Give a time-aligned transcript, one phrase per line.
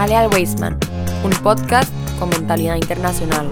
[0.00, 0.78] Halal Weisman,
[1.22, 3.46] un podcast con mentalidad internacional.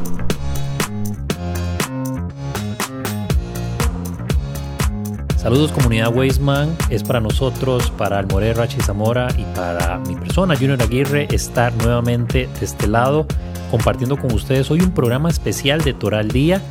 [5.36, 10.82] Saludos comunidad Weisman, es para nosotros, para Almoré Rachi Zamora y para mi persona Junior
[10.82, 13.26] Aguirre estar nuevamente de este lado
[13.70, 16.62] compartiendo con ustedes hoy un programa especial de Toral Día,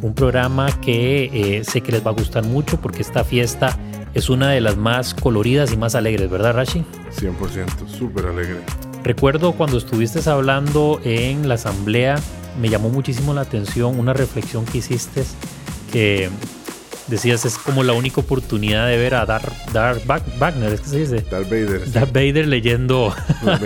[0.00, 3.76] un programa que eh, sé que les va a gustar mucho porque esta fiesta
[4.14, 6.86] es una de las más coloridas y más alegres, ¿verdad Rachi?
[7.20, 8.62] 100%, súper alegre.
[9.06, 12.16] Recuerdo cuando estuviste hablando en la asamblea,
[12.60, 15.22] me llamó muchísimo la atención una reflexión que hiciste
[15.92, 16.28] que
[17.06, 20.04] decías es como la única oportunidad de ver a Darth,
[20.40, 21.24] Wagner, ¿es que se dice?
[21.30, 21.92] Darth Vader.
[21.92, 23.14] Darth Vader leyendo,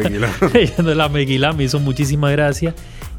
[0.53, 2.75] leyendo la Megillah, me hizo muchísima gracia.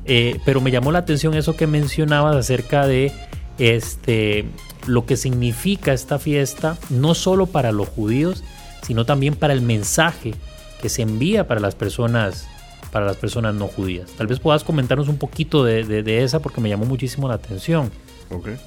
[0.06, 3.12] Eh, pero me llamó la atención eso que mencionabas acerca de
[3.58, 4.46] este,
[4.86, 8.44] lo que significa esta fiesta, no solo para los judíos,
[8.84, 10.36] sino también para el mensaje
[10.82, 12.48] que se envía para las personas
[12.92, 14.12] para las personas no judías.
[14.18, 17.90] Tal vez puedas comentarnos un poquito de, de esa porque me llamó muchísimo la atención.
[18.30, 18.58] Okay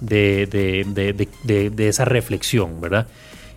[0.00, 1.28] de,
[1.78, 3.06] esa reflexión, ¿verdad?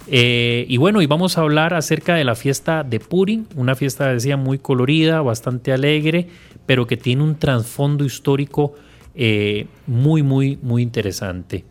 [0.07, 4.11] Eh, y bueno, y vamos a hablar acerca de la fiesta de Purim, una fiesta,
[4.11, 6.27] decía, muy colorida, bastante alegre,
[6.65, 8.73] pero que tiene un trasfondo histórico
[9.15, 11.65] eh, muy, muy, muy interesante.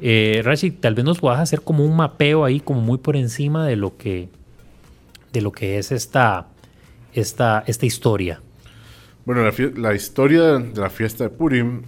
[0.00, 0.42] Eh,
[0.80, 3.96] tal vez nos puedas hacer como un mapeo ahí, como muy por encima de lo
[3.96, 4.28] que,
[5.32, 6.48] de lo que es esta,
[7.12, 8.40] esta, esta historia.
[9.24, 9.42] Bueno,
[9.76, 11.82] la, historia de la fiesta de Purim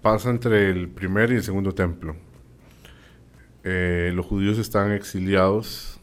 [0.00, 2.16] pasa entre el primer y el segundo templo.
[3.62, 6.00] Eh, los judíos están exiliados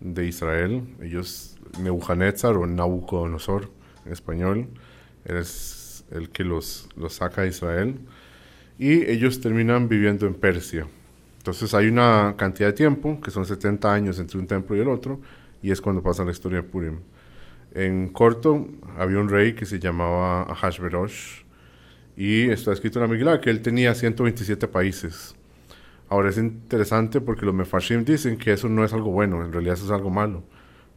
[0.00, 0.84] de Israel.
[1.02, 3.70] Ellos, Nebuchadnezzar o Nabucodonosor
[4.04, 4.68] en español,
[5.24, 7.98] es el que los, los saca de Israel.
[8.78, 10.86] Y ellos terminan viviendo en Persia.
[11.38, 14.88] Entonces hay una cantidad de tiempo, que son 70 años entre un templo y el
[14.88, 15.20] otro,
[15.62, 17.00] y es cuando pasa la historia de Purim.
[17.72, 21.44] En corto, había un rey que se llamaba Ahashverosh,
[22.16, 25.36] y está escrito en la Megillah que él tenía 127 países.
[26.08, 29.74] Ahora es interesante porque los Mefashim dicen que eso no es algo bueno, en realidad
[29.74, 30.44] eso es algo malo,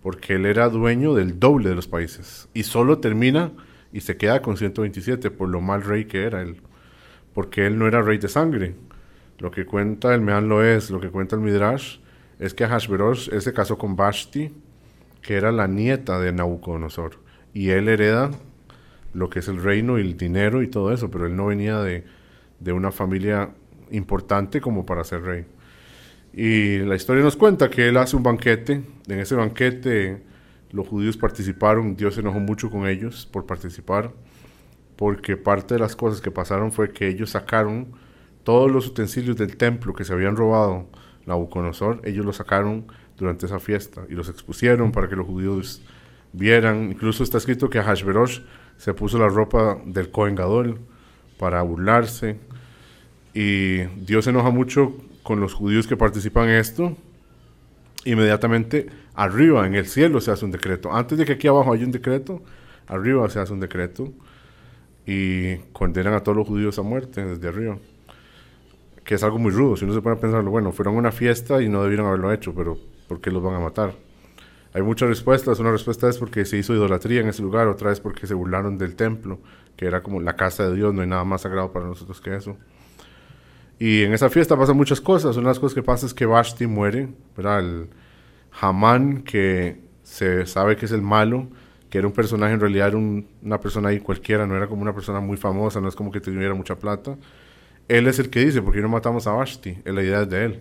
[0.01, 3.51] porque él era dueño del doble de los países y solo termina
[3.91, 6.61] y se queda con 127 por lo mal rey que era él,
[7.33, 8.75] porque él no era rey de sangre.
[9.39, 11.97] Lo que cuenta el Mean lo es, lo que cuenta el Midrash
[12.39, 14.51] es que Hashverosh se casó con Vashti,
[15.21, 17.17] que era la nieta de Nabucodonosor,
[17.53, 18.31] y él hereda
[19.13, 21.81] lo que es el reino y el dinero y todo eso, pero él no venía
[21.81, 22.03] de,
[22.71, 23.49] una familia
[23.91, 25.45] importante como para ser rey.
[26.31, 30.23] Y la historia nos cuenta que él hace un banquete, en ese banquete
[30.71, 34.11] los judíos participaron, Dios se enojó mucho con ellos por participar,
[34.95, 37.87] porque parte de las cosas que pasaron fue que ellos sacaron
[38.43, 40.87] todos los utensilios del templo que se habían robado
[41.29, 42.85] Nabucodonosor, ellos los sacaron
[43.17, 45.81] durante esa fiesta y los expusieron para que los judíos
[46.33, 46.91] vieran.
[46.91, 48.41] Incluso está escrito que Hashverosh
[48.77, 50.79] se puso la ropa del Cohen Gadol
[51.37, 52.37] para burlarse.
[53.33, 56.97] Y Dios se enoja mucho con los judíos que participan en esto.
[58.05, 60.93] Inmediatamente arriba, en el cielo, se hace un decreto.
[60.93, 62.41] Antes de que aquí abajo haya un decreto,
[62.87, 64.11] arriba se hace un decreto.
[65.05, 67.77] Y condenan a todos los judíos a muerte desde arriba.
[69.09, 69.75] Que es algo muy rudo.
[69.75, 72.31] Si uno se pone a pensarlo, bueno, fueron a una fiesta y no debieron haberlo
[72.31, 72.77] hecho, pero
[73.07, 73.95] ¿por qué los van a matar?
[74.71, 75.57] Hay muchas respuestas.
[75.57, 78.77] Una respuesta es porque se hizo idolatría en ese lugar, otra es porque se burlaron
[78.77, 79.39] del templo,
[79.75, 82.35] que era como la casa de Dios, no hay nada más sagrado para nosotros que
[82.35, 82.55] eso.
[83.79, 85.37] Y en esa fiesta pasan muchas cosas.
[85.37, 87.61] Una de las cosas que pasa es que Vashti muere, ¿verdad?
[87.61, 87.89] El
[88.61, 91.47] Hamán, que se sabe que es el malo,
[91.89, 94.93] que era un personaje, en realidad era una persona ahí cualquiera, no era como una
[94.93, 97.17] persona muy famosa, no es como que tuviera mucha plata.
[97.89, 99.79] Él es el que dice, ¿por qué no matamos a Vashti?
[99.83, 100.59] La idea es de él.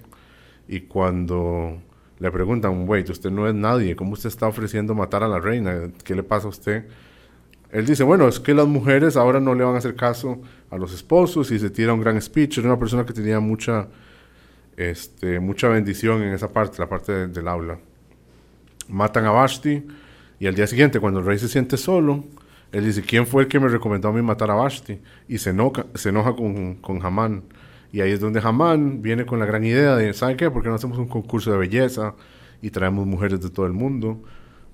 [0.67, 1.79] Y cuando
[2.19, 5.91] le preguntan, wait, usted no es nadie, ¿cómo usted está ofreciendo matar a la reina?
[6.03, 6.87] ¿Qué le pasa a usted?
[7.71, 10.41] Él dice, bueno, es que las mujeres ahora no le van a hacer caso
[10.71, 12.59] a los esposos y se tira un gran speech.
[12.59, 13.89] Era una persona que tenía mucha,
[14.77, 17.79] este, mucha bendición en esa parte, la parte del aula.
[18.89, 19.87] Matan a Vashti
[20.41, 22.25] y al día siguiente, cuando el rey se siente solo,
[22.73, 25.01] él dice, ¿quién fue el que me recomendó a mí matar a Vashti?
[25.29, 27.45] Y se enoja, se enoja con, con Hamán.
[27.93, 30.51] Y ahí es donde Hamán viene con la gran idea de, ¿saben qué?
[30.51, 32.15] ¿Por qué no hacemos un concurso de belleza
[32.61, 34.23] y traemos mujeres de todo el mundo?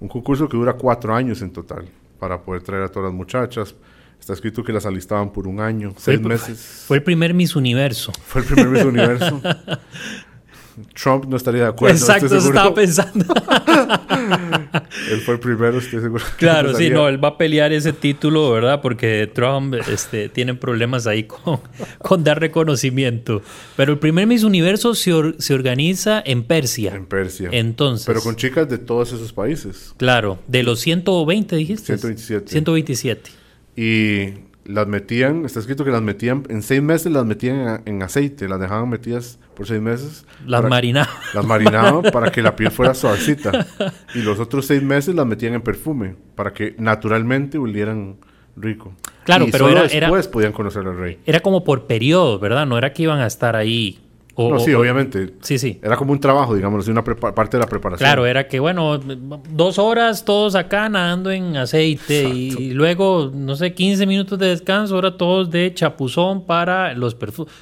[0.00, 1.88] Un concurso que dura cuatro años en total
[2.19, 3.75] para poder traer a todas las muchachas.
[4.19, 6.85] Está escrito que las alistaban por un año, seis meses.
[6.87, 8.12] Fue el primer Miss Universo.
[8.26, 9.41] Fue el primer Miss Universo.
[10.94, 11.96] Trump no estaría de acuerdo.
[11.96, 13.26] Exacto, eso estaba pensando.
[15.11, 16.25] él fue el primero, estoy seguro.
[16.38, 18.81] Claro, sí, no, él va a pelear ese título, ¿verdad?
[18.81, 21.61] Porque Trump este, tiene problemas ahí con,
[21.99, 23.43] con dar reconocimiento.
[23.76, 26.94] Pero el primer Miss Universo se, se organiza en Persia.
[26.94, 27.49] En Persia.
[27.52, 28.06] Entonces.
[28.06, 29.94] Pero con chicas de todos esos países.
[29.96, 31.87] Claro, de los 120, dijiste.
[31.99, 32.50] 127.
[32.50, 33.31] 127.
[33.76, 38.49] Y las metían, está escrito que las metían, en seis meses las metían en, aceite,
[38.49, 40.26] las dejaban metidas por seis meses.
[40.46, 41.14] Las marinaban.
[41.34, 43.66] Las marinaban para que la piel fuera suavecita.
[44.14, 48.16] Y los otros seis meses las metían en perfume, para que naturalmente olieran
[48.56, 48.94] rico.
[49.25, 51.19] Claro, y pero solo era, después podían conocer al rey.
[51.25, 52.67] Era como por periodo, ¿verdad?
[52.67, 54.03] No era que iban a estar ahí
[54.36, 55.34] no, sí, obviamente.
[55.42, 55.78] Sí, sí.
[55.82, 58.06] Era como un trabajo, digamos, una parte de la preparación.
[58.06, 63.75] Claro, era que, bueno, dos horas todos acá nadando en aceite y, luego, no sé,
[63.75, 67.52] 15 minutos de descanso, ahora todos de chapuzón para los perfumes.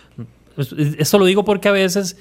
[0.99, 2.17] Esto lo digo porque a veces,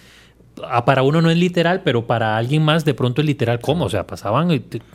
[0.85, 3.59] para uno no es literal, pero para alguien más de pronto es literal.
[3.61, 3.85] ¿Cómo?
[3.85, 4.51] O sea, pasaban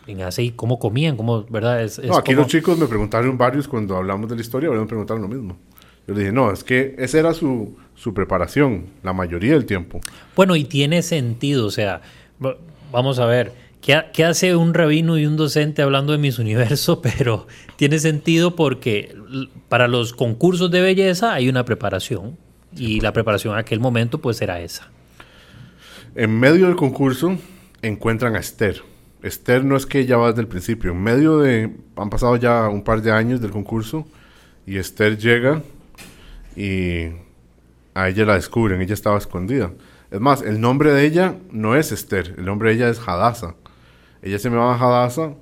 [0.06, 1.17] en aceite, ¿cómo comían?
[1.17, 1.82] ¿Cómo, verdad?
[1.82, 5.23] Es, no, aquí los chicos me preguntaron varios cuando hablamos de la historia, me preguntaron
[5.23, 5.56] lo mismo.
[6.06, 10.00] Yo le dije, no, es que esa era su, su preparación la mayoría del tiempo.
[10.37, 12.02] Bueno, y tiene sentido, o sea,
[12.93, 17.00] vamos a ver, ¿qué, ¿qué, hace un rabino y un docente hablando de mis universos?
[17.02, 19.16] Pero tiene sentido porque
[19.69, 22.37] para los concursos de belleza hay una preparación
[22.76, 24.90] y la preparación en aquel momento pues era esa.
[26.14, 27.37] En medio del concurso
[27.82, 28.82] encuentran a Esther.
[29.22, 32.69] Esther no es que ella va desde el principio, en medio de, han pasado ya
[32.69, 34.06] un par de años del concurso
[34.66, 35.62] y Esther llega
[36.54, 37.08] y
[37.96, 39.72] a ella la descubren, ella estaba escondida.
[40.10, 43.56] Es más, el nombre de ella no es Esther, el nombre de ella es Hadassah.
[44.20, 45.34] Ella se llama Hadassah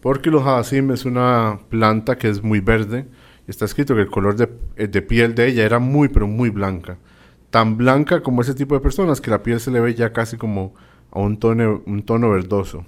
[0.00, 3.06] porque los Hadassim es una planta que es muy verde.
[3.46, 6.26] Y está escrito que el color de, eh, de, piel de ella era muy, pero
[6.26, 6.96] muy blanca.
[7.50, 10.38] Tan blanca como ese tipo de personas que la piel se le ve ya casi
[10.38, 10.74] como
[11.10, 12.86] a un tono, un tono verdoso.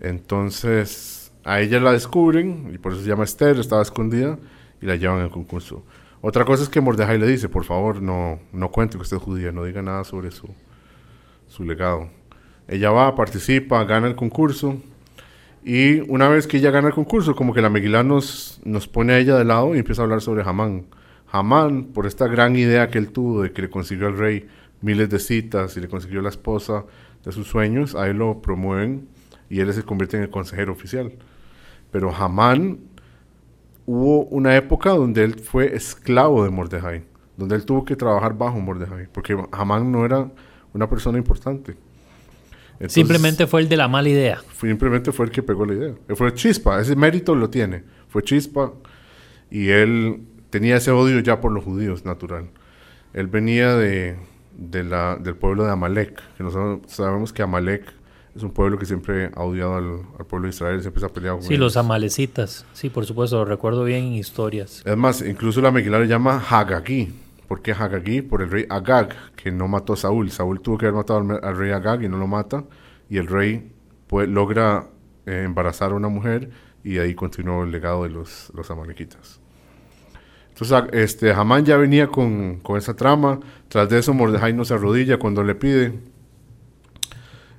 [0.00, 4.38] Entonces, a ella la descubren, y por eso se llama Esther, estaba escondida,
[4.82, 5.84] y la llevan al concurso.
[6.26, 9.22] Otra cosa es que Mordejai le dice, por favor, no, no cuente que usted es
[9.22, 10.48] judía, no diga nada sobre su,
[11.48, 12.08] su legado.
[12.66, 14.78] Ella va, participa, gana el concurso,
[15.62, 19.12] y una vez que ella gana el concurso, como que la Megilá nos, nos pone
[19.12, 20.86] a ella de lado y empieza a hablar sobre Hamán.
[21.30, 24.48] Hamán, por esta gran idea que él tuvo de que le consiguió al rey
[24.80, 26.86] miles de citas y le consiguió la esposa
[27.22, 29.08] de sus sueños, a lo promueven
[29.50, 31.12] y él se convierte en el consejero oficial.
[31.90, 32.78] Pero Hamán
[33.86, 37.04] hubo una época donde él fue esclavo de Mordejai,
[37.36, 40.30] donde él tuvo que trabajar bajo Mordejai, porque Hamán no era
[40.72, 41.76] una persona importante.
[42.88, 44.40] simplemente fue el de la mala idea.
[44.58, 45.94] Simplemente fue el que pegó la idea.
[46.14, 47.84] Fue chispa, ese mérito lo tiene.
[48.08, 48.72] Fue chispa
[49.50, 52.50] y él tenía ese odio ya por los judíos, natural.
[53.12, 54.16] Él venía de,
[54.70, 57.84] la, del pueblo de Amalek, que nosotros sabemos que Amalek
[58.34, 61.38] es un pueblo que siempre ha odiado al, pueblo de Israel, siempre se ha peleado
[61.38, 64.82] con Sí, los amalecitas, sí, por supuesto, lo recuerdo bien en historias.
[64.84, 67.12] Es más, incluso la Megilá le llama Hagagí.
[67.46, 68.22] ¿Por qué Hagagí?
[68.22, 70.30] Por el rey Agag, que no mató a Saúl.
[70.30, 72.64] Saúl tuvo que haber matado al, rey Agag y no lo mata.
[73.08, 73.70] Y el rey
[74.08, 74.88] pues, logra
[75.26, 76.50] eh, embarazar a una mujer
[76.82, 79.40] y ahí continuó el legado de los, los amalequitas.
[80.48, 83.40] Entonces, este, Hamán ya venía con, con esa trama.
[83.68, 85.98] Tras de eso, Mordejai no se arrodilla cuando le pide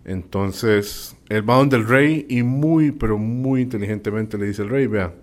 [0.06, 4.86] entonces, él va donde el rey y muy, pero muy inteligentemente le dice al rey,
[4.86, 5.14] vea,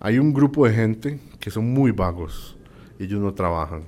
[0.00, 2.56] hay un grupo de gente que son muy vagos,
[2.98, 3.84] ellos no trabajan,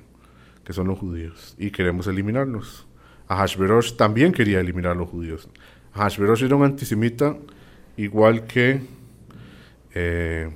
[0.65, 2.87] que son los judíos, y queremos eliminarlos.
[3.29, 5.49] Hashverosh también quería eliminar a los judíos.
[5.95, 7.37] Hashverosh era un antisemita
[7.97, 8.81] igual que,
[9.93, 10.51] eh,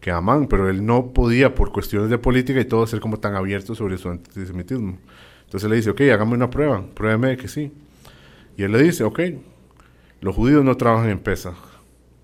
[0.00, 3.36] que Amán, pero él no podía, por cuestiones de política y todo, ser como tan
[3.36, 4.98] abierto sobre su antisemitismo.
[5.44, 7.70] Entonces le dice, ok, hágame una prueba, pruébeme que sí.
[8.56, 9.20] Y él le dice, ok,
[10.20, 11.56] los judíos no trabajan en Pesach,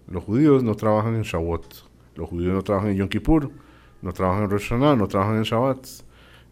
[0.08, 3.50] los judíos no trabajan en Shavuot, los judíos no trabajan en Yom Kippur,
[4.00, 5.86] no trabajan en Rosh Hashanah, no trabajan en Shabbat.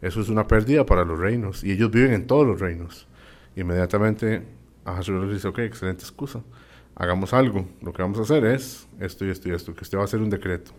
[0.00, 1.62] Eso es una pérdida para los reinos.
[1.64, 3.06] Y ellos viven en todos los reinos.
[3.56, 4.46] Inmediatamente
[4.84, 6.42] a le dice, ok, excelente excusa.
[6.94, 7.66] Hagamos algo.
[7.82, 10.04] Lo que vamos a hacer es esto y esto y esto, que usted va a
[10.04, 10.70] hacer un decreto.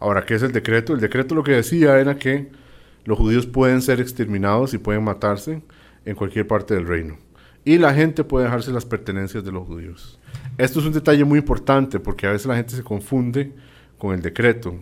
[0.00, 0.94] Ahora, ¿qué es el decreto?
[0.94, 2.50] El decreto lo que decía era que
[3.04, 5.62] los judíos pueden ser exterminados y pueden matarse
[6.04, 7.18] en cualquier parte del reino
[7.64, 10.18] y la gente puede dejarse las pertenencias de los judíos.
[10.58, 13.52] Esto es un detalle muy importante porque a veces la gente se confunde
[13.98, 14.76] con el decreto.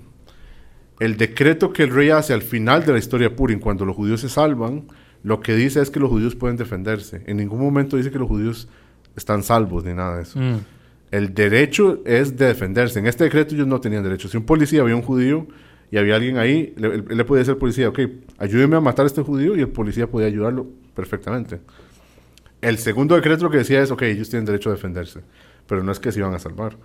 [0.98, 3.96] El decreto que el rey hace al final de la historia de Purim, cuando los
[3.96, 4.84] judíos se salvan,
[5.22, 7.22] lo que dice es que los judíos pueden defenderse.
[7.26, 8.68] En ningún momento dice que los judíos
[9.16, 10.38] están salvos ni nada de eso.
[10.38, 10.58] Mm.
[11.10, 12.98] El derecho es de defenderse.
[12.98, 14.28] En este decreto ellos no tenían derecho.
[14.28, 15.46] Si un policía había un judío
[15.90, 18.00] y había alguien ahí, él le podía decir al policía, ok,
[18.38, 21.60] ayúdeme a matar a este judío y el policía podía ayudarlo perfectamente.
[22.62, 25.20] El segundo decreto lo que decía es, ok, ellos tienen derecho a defenderse.
[25.66, 26.76] pero no es que se iban a salvar.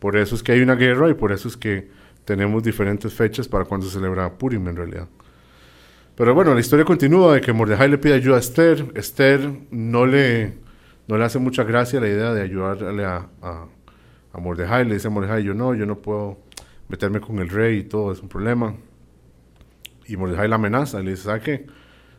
[0.00, 1.90] Por eso es que hay una guerra y por eso es que
[2.24, 5.08] tenemos diferentes fechas para cuando se celebra Purim en realidad.
[6.14, 8.90] Pero bueno, la historia continúa de que Mordejai le pide ayuda a Esther.
[8.94, 10.54] Esther no le,
[11.06, 13.66] no le hace mucha gracia la idea de ayudarle a, a,
[14.32, 14.84] a Mordejai.
[14.86, 16.38] Le dice a Mordejai, yo no, yo no puedo
[16.88, 18.74] meterme con el rey y todo, es un problema.
[20.06, 21.66] Y Mordejai la amenaza, le dice, ¿sabe qué?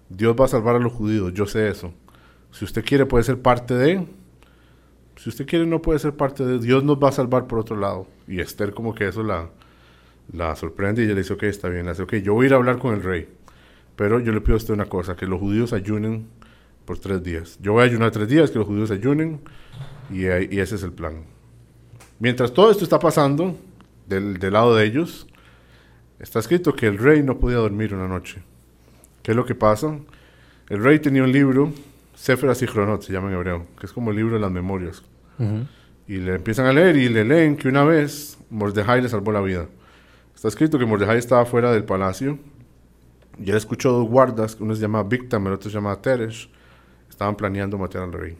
[0.09, 1.93] Dios va a salvar a los judíos, yo sé eso.
[2.51, 4.07] Si usted quiere puede ser parte de,
[5.15, 7.75] si usted quiere no puede ser parte de, Dios nos va a salvar por otro
[7.75, 8.07] lado.
[8.27, 9.49] Y Esther como que eso la,
[10.31, 12.47] la sorprende y ella le dice, ok, está bien, le dice, ok, yo voy a
[12.47, 13.27] ir a hablar con el rey,
[13.95, 16.27] pero yo le pido a usted una cosa, que los judíos ayunen
[16.85, 17.59] por tres días.
[17.61, 19.41] Yo voy a ayunar tres días, que los judíos ayunen,
[20.09, 21.23] y, y ese es el plan.
[22.19, 23.55] Mientras todo esto está pasando,
[24.07, 25.27] del, del, lado de ellos,
[26.19, 28.41] está escrito que el rey no podía dormir una noche.
[29.21, 29.97] ¿Qué es lo que pasa?
[30.67, 31.71] El rey tenía un libro,
[32.19, 35.03] Sefer Asichronot se llama en hebreo, que es como el libro de las memorias.
[35.37, 35.67] Uh -huh.
[36.05, 39.39] Y le empiezan a leer y le leen que una vez Mordejai le salvó la
[39.39, 39.67] vida.
[40.35, 42.37] Está escrito que Mordejai estaba fuera del palacio
[43.41, 46.49] y él escuchó dos guardas, uno se llama Bictam, el otro se llama Teresh,
[47.09, 48.37] estaban planeando matar al rey.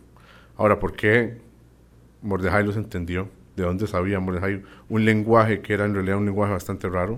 [0.58, 1.38] Ahora, ¿por qué
[2.22, 3.30] Mordejai los entendió?
[3.56, 4.62] ¿De dónde sabía Mordejai?
[4.90, 7.18] Un lenguaje que era en realidad un lenguaje bastante raro.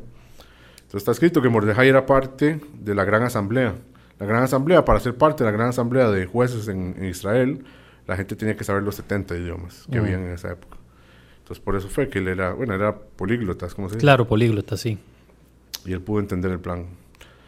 [0.75, 3.73] Entonces está escrito que Mordejai era parte de la gran asamblea.
[4.21, 7.63] La gran asamblea, para ser parte de la gran asamblea de jueces en, en Israel,
[8.05, 10.05] la gente tenía que saber los 70 idiomas que uh -huh.
[10.05, 10.77] habían en esa época.
[11.39, 14.03] Entonces por eso fue que él era, bueno, era políglota, ¿cómo se dice?
[14.03, 14.99] Claro, políglota, sí.
[15.85, 16.85] Y él pudo entender el plan.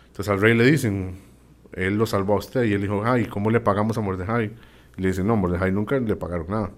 [0.07, 1.19] Entonces al rey le dicen,
[1.73, 4.51] él lo salvó a usted, y él dijo, ay, ¿cómo le pagamos a Mordejai?
[4.97, 6.71] Y le dicen, no, Mordejai nunca le pagaron nada.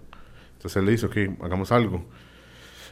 [0.58, 2.04] Entonces él le dice, ok, hagamos algo.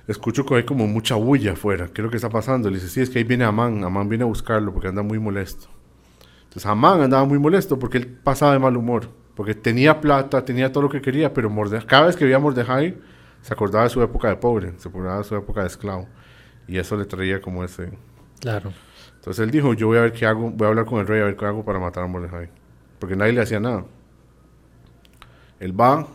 [0.07, 1.87] Escucho que hay como mucha bulla afuera.
[1.87, 2.69] ¿Qué es lo que está pasando?
[2.69, 3.83] Le dice, sí, es que ahí viene Amán.
[3.83, 5.67] Amán viene a buscarlo porque anda muy molesto.
[6.53, 9.09] Entonces Amán andaba muy molesto porque él pasaba de mal humor.
[9.33, 12.39] Porque tenía plata, tenía todo lo que quería, pero Mordejai, cada vez que veía a
[12.39, 12.95] Mordejai,
[13.41, 16.07] se acordaba de su época de pobre, se acordaba de su época de esclavo.
[16.67, 17.97] Y eso le traía como ese...
[18.39, 18.71] Claro.
[19.15, 21.21] Entonces él dijo, yo voy a ver qué hago, voy a hablar con el rey
[21.21, 22.49] a ver qué hago para matar a Mordejai.
[22.99, 23.85] Porque nadie le hacía nada.
[25.59, 26.05] Él va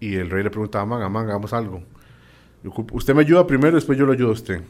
[0.00, 1.82] y el rey le pregunta a Amán, Amán, hagamos algo.
[2.90, 4.62] Usted me ayuda primero, después yo lo ayudo a usted.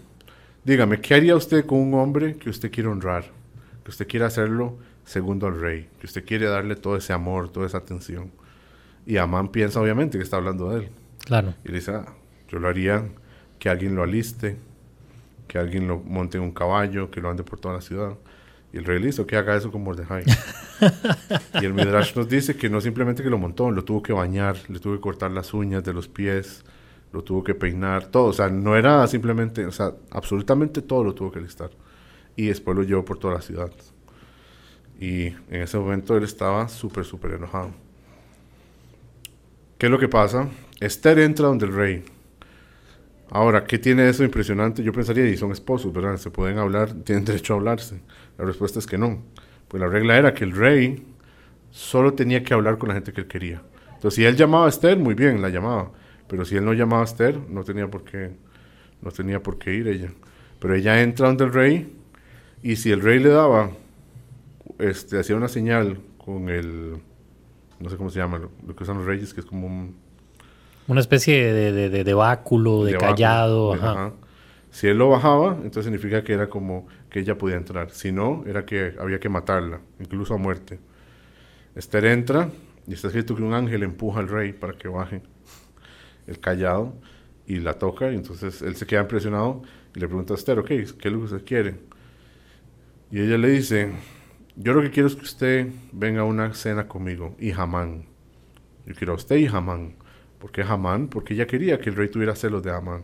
[0.64, 3.26] Dígame, ¿qué haría usted con un hombre que usted quiere honrar?
[3.84, 5.88] Que usted quiere hacerlo segundo al rey.
[6.00, 8.30] Que usted quiere darle todo ese amor, toda esa atención.
[9.06, 10.90] Y Amán piensa obviamente que está hablando de él.
[11.24, 11.54] Claro.
[11.64, 12.06] Y le dice, ah,
[12.48, 13.04] yo lo haría
[13.58, 14.56] que alguien lo aliste,
[15.48, 18.14] que alguien lo monte en un caballo, que lo ande por toda la ciudad.
[18.72, 20.24] Y el rey le dice que haga eso con Mordejai.
[21.62, 24.56] y el Midrash nos dice que no simplemente que lo montó, lo tuvo que bañar,
[24.68, 26.64] le tuvo que cortar las uñas de los pies,
[27.12, 28.26] lo tuvo que peinar, todo.
[28.26, 31.70] O sea, no era simplemente, o sea, absolutamente todo lo tuvo que listar.
[32.36, 33.70] Y después lo llevó por toda la ciudad.
[35.00, 37.72] Y en ese momento él estaba súper, súper enojado.
[39.78, 40.48] ¿Qué es lo que pasa?
[40.80, 42.04] Esther entra donde el rey.
[43.30, 44.82] Ahora, ¿qué tiene eso impresionante?
[44.82, 46.16] Yo pensaría, y son esposos, ¿verdad?
[46.18, 48.00] Se pueden hablar, tienen derecho a hablarse.
[48.38, 49.22] La respuesta es que no.
[49.68, 51.04] Pues la regla era que el rey
[51.70, 53.62] solo tenía que hablar con la gente que él quería.
[53.94, 55.90] Entonces, si él llamaba a Esther, muy bien, la llamaba.
[56.28, 58.30] Pero si él no llamaba a Esther, no tenía por qué,
[59.02, 60.12] no tenía por qué ir ella.
[60.60, 61.92] Pero ella entra donde el rey,
[62.62, 63.70] y si el rey le daba,
[64.78, 66.98] este, hacía una señal con el,
[67.80, 69.96] no sé cómo se llama, lo, que usan los reyes, que es como un...
[70.86, 73.70] Una especie de, de, de, de báculo, de, de callado.
[73.70, 74.06] Báculo, ajá.
[74.06, 74.12] Ajá.
[74.74, 77.92] Si él lo bajaba, entonces significa que era como que ella podía entrar.
[77.92, 80.80] Si no, era que había que matarla, incluso a muerte.
[81.76, 82.50] Esther entra
[82.84, 85.22] y está escrito que un ángel empuja al rey para que baje
[86.26, 86.92] el callado
[87.46, 88.10] y la toca.
[88.10, 89.62] Y entonces él se queda impresionado
[89.94, 91.76] y le pregunta a Esther, ok, ¿qué es lo que usted quiere?
[93.12, 93.92] Y ella le dice,
[94.56, 98.04] yo lo que quiero es que usted venga a una cena conmigo y Hamán.
[98.86, 99.94] Yo quiero a usted y Hamán.
[100.38, 101.08] ¿Por qué Hamán?
[101.08, 103.02] Porque ella quería que el rey tuviera celos de Hamán.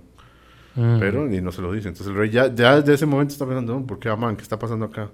[0.74, 0.98] Mm.
[1.00, 1.88] Pero y no se lo dice.
[1.88, 4.36] Entonces el rey ya, ya desde ese momento está pensando, ¿por qué Hamán?
[4.36, 5.10] ¿Qué está pasando acá?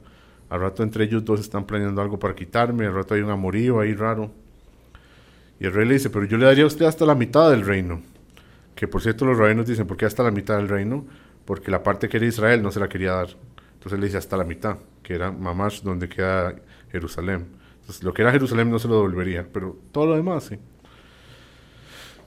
[0.49, 3.81] Al rato entre ellos dos están planeando algo para quitarme, al rato hay un amorío
[3.81, 4.31] ahí raro.
[5.59, 7.65] Y el rey le dice, pero yo le daría a usted hasta la mitad del
[7.65, 8.03] reino.
[8.75, 11.07] Que por cierto los reinos dicen, ¿por qué hasta la mitad del reino?
[11.45, 13.29] Porque la parte que era Israel no se la quería dar.
[13.87, 16.57] Entonces le dice hasta la mitad, que era Mamash, donde queda
[16.91, 17.47] Jerusalén.
[17.83, 20.59] Entonces lo que era Jerusalén no se lo devolvería, pero todo lo demás sí.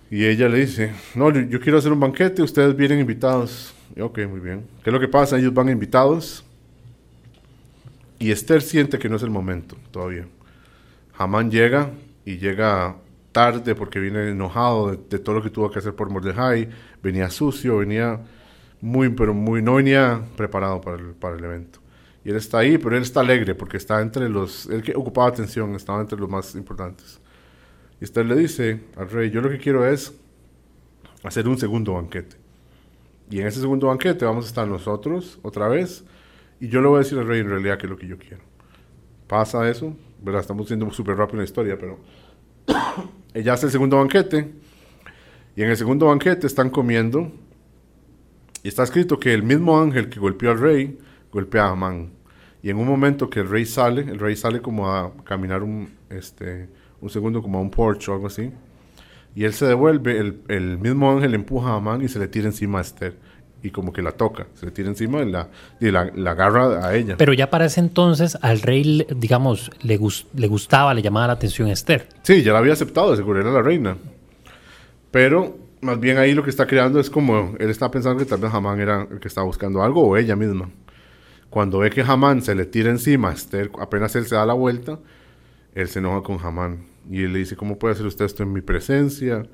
[0.09, 3.73] Y ella le dice, no, yo quiero hacer un banquete, ustedes vienen invitados.
[3.93, 4.65] Y, ok, muy bien.
[4.81, 5.37] ¿Qué es lo que pasa?
[5.37, 6.45] Ellos van invitados.
[8.19, 10.27] Y Esther siente que no es el momento todavía.
[11.17, 11.89] Hamán llega
[12.23, 12.95] y llega
[13.33, 16.69] tarde porque viene enojado de, de, todo lo que tuvo que hacer por Mordejai.
[17.03, 18.21] Venía sucio, venía
[18.81, 21.79] muy, pero muy, no venía preparado para el, para el evento.
[22.23, 25.27] Y él está ahí, pero él está alegre porque está entre los, él que ocupaba
[25.27, 27.19] atención, estaba entre los más importantes.
[27.99, 30.13] Y Esther le dice al rey, yo lo que quiero es
[31.23, 32.37] hacer un segundo banquete.
[33.29, 36.03] Y en ese segundo banquete vamos a estar nosotros otra vez.
[36.59, 38.17] Y yo le voy a decir al rey en realidad qué es lo que yo
[38.17, 38.43] quiero.
[39.27, 40.41] Pasa eso, ¿verdad?
[40.41, 41.99] Estamos siendo súper rápido en la historia, pero
[43.33, 44.51] ella hace el segundo banquete.
[45.55, 47.31] Y en el segundo banquete están comiendo.
[48.63, 50.97] Y está escrito que el mismo ángel que golpeó al rey,
[51.31, 52.11] golpea a Amán.
[52.61, 55.89] Y en un momento que el rey sale, el rey sale como a caminar un,
[56.09, 56.67] este,
[56.99, 58.51] un segundo como a un porche o algo así.
[59.35, 62.47] Y él se devuelve, el, el mismo ángel empuja a Amán y se le tira
[62.47, 63.15] encima a Esther.
[63.61, 65.49] Y como que la toca, se le tira encima y la,
[65.81, 67.15] y la, la agarra a ella.
[67.17, 71.33] Pero ya para ese entonces al rey, digamos, le, gus- le gustaba, le llamaba la
[71.33, 72.07] atención Esther.
[72.23, 73.97] Sí, ya la había aceptado, de seguro era la reina.
[75.11, 78.39] Pero más bien ahí lo que está creando es como él está pensando que tal
[78.39, 80.69] vez Hamán era el que estaba buscando algo o ella misma.
[81.49, 84.99] Cuando ve que Hamán se le tira encima, Esther, apenas él se da la vuelta,
[85.73, 88.53] él se enoja con Hamán y él le dice, ¿cómo puede hacer usted esto en
[88.53, 89.47] mi presencia?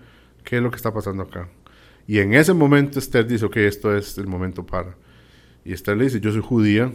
[0.43, 1.47] ¿Qué es lo que está pasando acá?
[2.07, 4.95] Y en ese momento Esther dice, ok, esto es el momento para.
[5.63, 6.91] Y Esther le dice, yo soy judía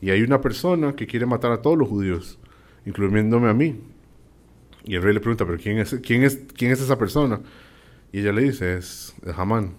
[0.00, 2.38] y hay una persona que quiere matar a todos los judíos,
[2.86, 3.80] incluyéndome a mí.
[4.84, 7.40] Y el rey le pregunta, ¿pero quién es, quién es, quién es esa persona?
[8.12, 9.76] Y ella le dice, es, es Hamán.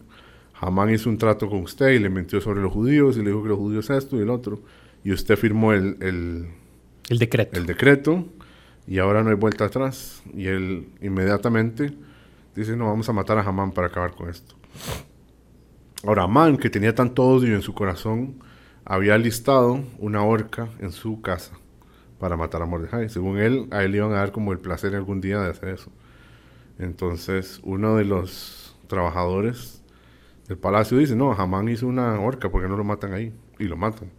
[0.61, 3.43] Hamán hizo un trato con usted y le mintió sobre los judíos y le dijo
[3.43, 4.61] que los judíos esto y el otro.
[5.03, 6.49] Y usted firmó el, el,
[7.09, 7.57] El decreto.
[7.57, 8.25] el decreto
[8.85, 10.21] y ahora no hay vuelta atrás.
[10.33, 11.93] Y él inmediatamente
[12.55, 14.55] dice, no, vamos a matar a Hamán para acabar con esto.
[16.03, 18.35] Ahora, Hamán, que tenía tanto odio en su corazón,
[18.85, 21.53] había listado una horca en su casa
[22.19, 23.09] para matar a Mordejai.
[23.09, 25.69] Según él, a él le iban a dar como el placer algún día de hacer
[25.69, 25.91] eso.
[26.79, 29.83] Entonces, uno de los trabajadores
[30.47, 33.33] del palacio dice, no, Hamán hizo una horca, porque no lo matan ahí?
[33.59, 34.09] Y lo matan.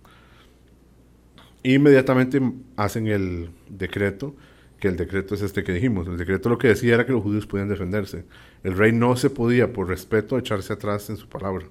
[1.62, 2.40] Inmediatamente
[2.76, 4.35] hacen el decreto,
[4.79, 6.07] que el decreto es este que dijimos.
[6.07, 8.25] El decreto lo que decía era que los judíos podían defenderse.
[8.62, 11.67] El rey no se podía, por respeto, echarse atrás en su palabra.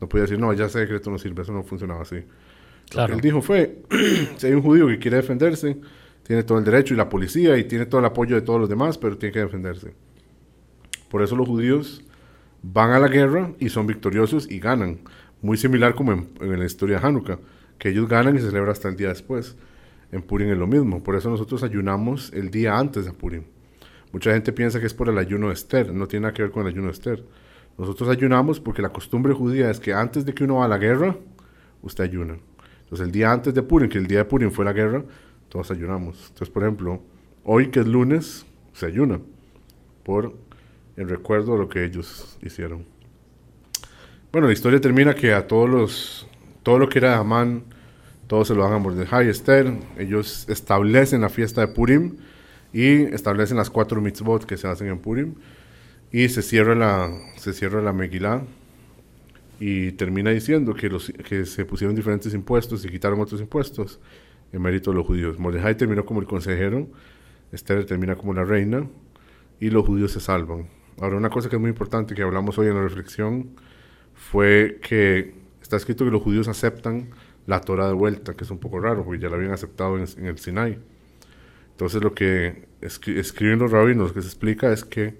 [0.00, 2.16] No podía decir, no, ya ese decreto no sirve, eso no funcionaba así.
[2.16, 2.24] Lo
[2.88, 3.08] Claro.
[3.08, 3.82] que él dijo fue,
[4.36, 5.76] si hay un judío que quiere defenderse,
[6.22, 8.68] tiene todo el derecho y la policía y tiene todo el apoyo de todos los
[8.68, 9.92] demás, pero tiene que defenderse.
[11.10, 12.04] Por eso los judíos
[12.62, 14.98] van a la guerra y son victoriosos y ganan.
[15.42, 17.38] Muy similar como en, la historia de Hanukkah,
[17.78, 19.56] que ellos ganan y se celebra hasta el día después.
[20.12, 21.02] En Purim es lo mismo.
[21.02, 23.44] Por eso nosotros ayunamos el día antes de Purim.
[24.12, 25.92] Mucha gente piensa que es por el ayuno de Esther.
[25.92, 27.24] No tiene nada que ver con el ayuno de Esther.
[27.76, 30.78] Nosotros ayunamos porque la costumbre judía es que antes de que uno va a la
[30.78, 31.16] guerra,
[31.82, 32.38] usted ayuna.
[32.84, 35.04] Entonces el día antes de Purim, que el día de Purim fue la guerra,
[35.48, 36.28] todos ayunamos.
[36.28, 37.00] Entonces, por ejemplo,
[37.44, 39.20] hoy que es lunes, se ayuna
[40.04, 40.34] por
[40.96, 42.84] el recuerdo de lo que ellos hicieron.
[44.32, 46.26] Bueno, la historia termina que a todos los,
[46.62, 47.64] todo lo que era Amán,
[48.26, 49.72] todos se lo dan a Mordejai y Esther.
[49.98, 52.16] Ellos establecen la fiesta de Purim
[52.72, 55.34] y establecen las cuatro mitzvot que se hacen en Purim.
[56.12, 58.42] Y se cierra la, se cierra la Megilá
[59.58, 64.00] y termina diciendo que, los, que se pusieron diferentes impuestos y quitaron otros impuestos
[64.52, 65.38] en mérito de los judíos.
[65.38, 66.88] Mordejai terminó como el consejero,
[67.52, 68.86] Esther termina como la reina
[69.60, 70.75] y los judíos se salvan.
[71.00, 73.50] Ahora, una cosa que es muy importante que hablamos hoy en la reflexión
[74.14, 77.10] fue que está escrito que los judíos aceptan
[77.46, 80.06] la Torah de vuelta, que es un poco raro, porque ya la habían aceptado en,
[80.16, 80.78] en el Sinai.
[81.72, 85.18] Entonces, lo que escri- escriben los rabinos, lo que se explica es que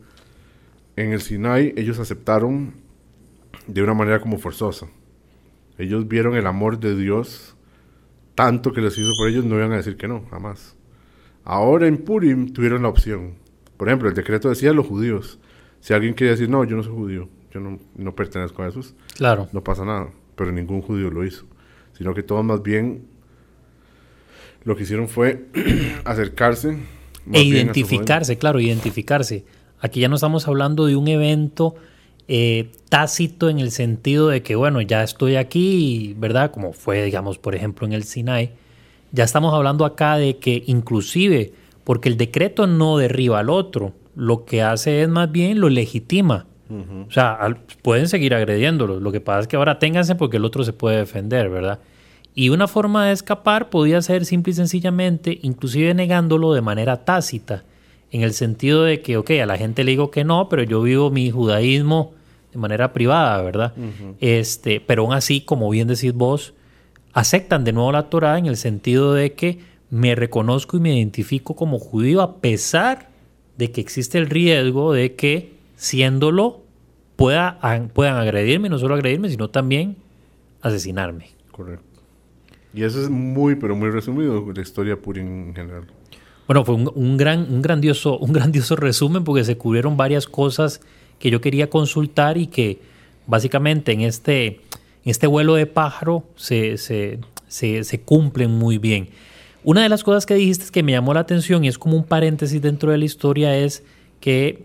[0.96, 2.74] en el Sinai ellos aceptaron
[3.66, 4.86] de una manera como forzosa.
[5.76, 7.54] Ellos vieron el amor de Dios
[8.34, 10.74] tanto que les hizo por ellos, no iban a decir que no, jamás.
[11.44, 13.34] Ahora en Purim tuvieron la opción.
[13.76, 15.38] Por ejemplo, el decreto decía los judíos.
[15.86, 18.96] Si alguien quiere decir, no, yo no soy judío, yo no, no pertenezco a esos,
[19.14, 19.48] Claro.
[19.52, 20.08] no pasa nada.
[20.34, 21.44] Pero ningún judío lo hizo.
[21.92, 23.06] Sino que todos más bien
[24.64, 25.44] lo que hicieron fue
[26.04, 26.76] acercarse.
[27.32, 29.44] E identificarse, claro, identificarse.
[29.78, 31.76] Aquí ya no estamos hablando de un evento
[32.26, 36.50] eh, tácito en el sentido de que, bueno, ya estoy aquí, ¿verdad?
[36.50, 38.50] Como fue, digamos, por ejemplo, en el Sinai.
[39.12, 41.52] Ya estamos hablando acá de que inclusive,
[41.84, 46.46] porque el decreto no derriba al otro, lo que hace es más bien lo legitima.
[47.08, 48.98] O sea, al- pueden seguir agrediéndolo.
[48.98, 51.78] Lo que pasa es que ahora ténganse porque el otro se puede defender, ¿verdad?
[52.34, 57.62] Y una forma de escapar podía ser simple y sencillamente, inclusive negándolo de manera tácita,
[58.10, 60.82] en el sentido de que, ok, a la gente le digo que no, pero yo
[60.82, 62.14] vivo mi judaísmo
[62.52, 63.72] de manera privada, ¿verdad?
[64.20, 66.52] este, pero aún así, como bien decís vos,
[67.12, 69.58] aceptan de nuevo la Torah en el sentido de que
[69.90, 73.08] me reconozco y me identifico como judío a pesar
[73.56, 76.62] de que existe el riesgo de que, siéndolo,
[77.16, 77.58] pueda,
[77.92, 79.96] puedan agredirme, no solo agredirme, sino también
[80.60, 81.30] asesinarme.
[81.50, 81.84] Correcto.
[82.74, 85.84] Y eso es muy, pero muy resumido la historia de Purim en general.
[86.46, 90.80] Bueno, fue un, un gran, un, grandioso, un grandioso resumen porque se cubrieron varias cosas
[91.18, 92.80] que yo quería consultar y que
[93.26, 94.60] básicamente en este, en
[95.04, 99.08] este vuelo de pájaro se, se, se, se cumplen muy bien.
[99.66, 102.04] Una de las cosas que dijiste que me llamó la atención y es como un
[102.04, 103.82] paréntesis dentro de la historia es
[104.20, 104.64] que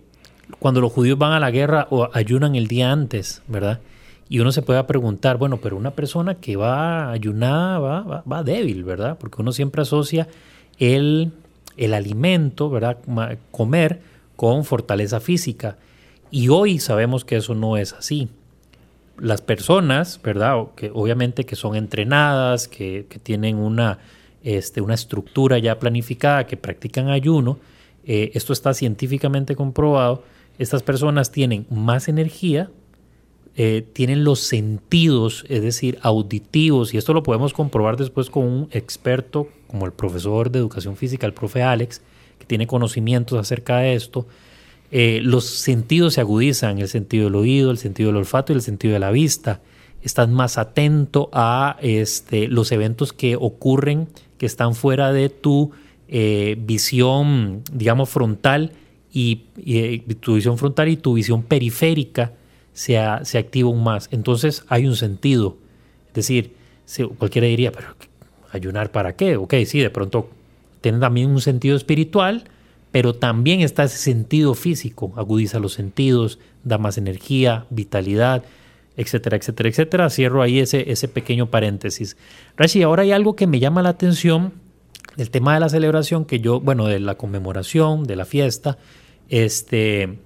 [0.60, 3.80] cuando los judíos van a la guerra o ayunan el día antes, ¿verdad?
[4.30, 8.84] Y uno se puede preguntar, bueno, pero una persona que va ayunada va, va, débil,
[8.84, 9.18] ¿verdad?
[9.20, 10.28] Porque uno siempre asocia
[10.78, 11.32] el,
[11.78, 13.00] el alimento, ¿verdad?
[13.50, 14.02] Comer
[14.36, 15.78] con fortaleza física.
[16.30, 18.30] Y hoy sabemos que eso no es así.
[19.18, 20.58] Las personas, ¿verdad?
[20.76, 23.98] Que obviamente que son entrenadas, que, que tienen una,
[24.44, 27.60] este, una estructura ya planificada, que practican ayuno,
[28.06, 30.24] eh, esto está científicamente comprobado,
[30.58, 32.70] estas personas tienen más energía,
[33.56, 38.70] eh, tienen los sentidos, es decir, auditivos, y esto lo podemos comprobar después con un
[38.72, 42.02] experto como el profesor de educación física, el profe Alex,
[42.40, 44.26] que tiene conocimientos acerca de esto.
[44.92, 48.62] Eh, los sentidos se agudizan, el sentido del oído, el sentido del olfato y el
[48.62, 49.62] sentido de la vista.
[50.02, 55.72] Estás más atento a este, los eventos que ocurren, que están fuera de tu
[56.08, 58.72] eh, visión, digamos, frontal
[59.14, 59.46] y,
[60.20, 62.34] tu visión frontal y tu visión periférica
[62.74, 64.10] se, se activa aún más.
[64.12, 65.58] Entonces hay un sentido.
[66.08, 66.56] Es decir,
[67.18, 67.96] cualquiera diría, pero
[68.52, 69.38] ayunar para qué?
[69.38, 70.30] Ok, sí, de pronto
[70.82, 72.46] tiene también un sentido espiritual,
[72.92, 78.44] pero también está ese sentido físico, agudiza los sentidos, da más energía, vitalidad,
[78.98, 80.10] etcétera, etcétera, etcétera.
[80.10, 82.18] Cierro ahí ese, ese pequeño paréntesis.
[82.58, 84.54] Rashi, ahora hay algo que me llama la atención,
[85.18, 88.78] el tema de la celebración, que yo, bueno, de la conmemoración, de la fiesta,
[89.30, 90.18] este,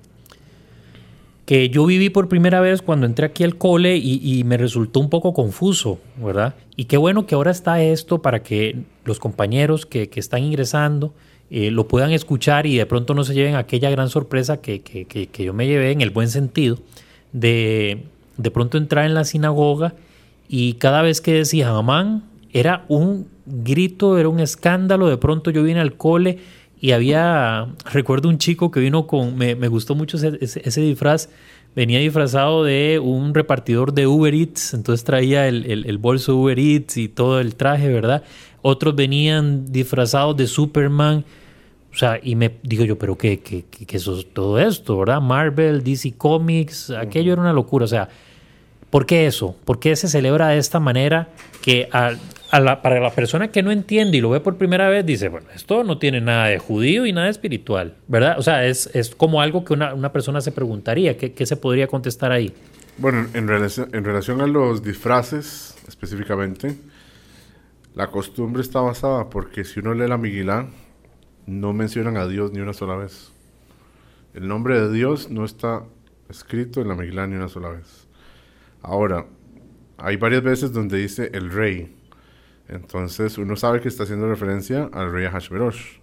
[1.45, 5.09] que yo viví por primera vez cuando entré aquí al cole y, me resultó un
[5.09, 6.55] poco confuso, ¿verdad?
[6.75, 11.13] Y qué bueno que ahora está esto para que los compañeros que, están ingresando
[11.51, 15.43] eh, lo puedan escuchar y de pronto no se lleven aquella gran sorpresa que, que,
[15.43, 16.79] yo me llevé en el buen sentido
[17.31, 18.05] de
[18.37, 19.93] de pronto entrar en la sinagoga
[20.47, 25.63] y cada vez que decía Amán era un grito, era un escándalo, de pronto yo
[25.63, 26.39] vine al cole
[26.79, 31.29] y había, recuerdo un chico que vino con, me, gustó mucho ese, disfraz,
[31.75, 37.07] venía disfrazado de un repartidor de Uber Eats, entonces traía el, bolso Uber Eats y
[37.07, 38.23] todo el traje, ¿verdad?
[38.61, 41.25] Otros venían disfrazados de Superman,
[41.95, 45.21] o sea, y me digo yo, pero ¿qué, qué, qué, es todo esto, verdad?
[45.21, 48.09] Marvel, DC Comics, aquello era una locura, o sea,
[48.89, 49.55] ¿por qué eso?
[49.63, 51.29] ¿Por qué se celebra de esta manera
[51.61, 52.11] que a,
[52.81, 55.85] para la persona que no entiende y lo ve por primera vez, dice, bueno, esto
[55.85, 58.39] no tiene nada de judío y nada de espiritual, ¿verdad?
[58.39, 62.53] O sea, es, como algo que una, persona se preguntaría, ¿qué, se podría contestar ahí?
[62.97, 66.75] Bueno, en relación, en relación a los disfraces específicamente,
[67.95, 70.67] la costumbre está basada porque si uno lee la Miguelá,
[71.45, 73.31] no mencionan a Dios ni una sola vez.
[74.33, 75.83] El nombre de Dios no está
[76.29, 78.07] escrito en la Miguelá ni una sola vez.
[78.81, 79.25] Ahora,
[79.97, 81.95] hay varias veces donde dice el rey,
[82.67, 85.99] entonces uno sabe que está haciendo referencia al rey Ahashverosh.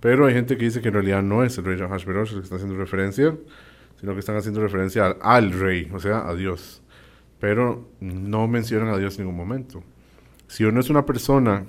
[0.00, 2.44] Pero hay gente que dice que en realidad no es el rey Ahashverosh el que
[2.44, 3.36] está haciendo referencia,
[4.00, 6.82] sino que están haciendo referencia al, rey, o sea, a Dios.
[7.38, 9.84] Pero no mencionan a Dios en ningún momento.
[10.48, 11.64] Si uno es una persona